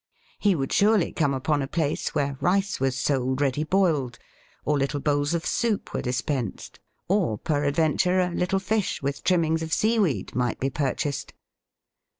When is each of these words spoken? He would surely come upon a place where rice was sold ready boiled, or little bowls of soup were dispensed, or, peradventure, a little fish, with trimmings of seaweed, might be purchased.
He 0.39 0.55
would 0.55 0.73
surely 0.73 1.11
come 1.13 1.31
upon 1.35 1.61
a 1.61 1.67
place 1.67 2.15
where 2.15 2.35
rice 2.41 2.79
was 2.79 2.97
sold 2.97 3.39
ready 3.39 3.63
boiled, 3.63 4.17
or 4.65 4.75
little 4.75 4.99
bowls 4.99 5.35
of 5.35 5.45
soup 5.45 5.93
were 5.93 6.01
dispensed, 6.01 6.79
or, 7.07 7.37
peradventure, 7.37 8.19
a 8.19 8.31
little 8.31 8.57
fish, 8.57 9.03
with 9.03 9.23
trimmings 9.23 9.61
of 9.61 9.71
seaweed, 9.71 10.33
might 10.33 10.59
be 10.59 10.71
purchased. 10.71 11.35